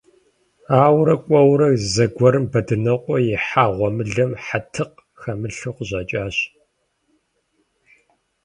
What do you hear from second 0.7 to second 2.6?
Ауэрэ кӀуэурэ, зэгуэрым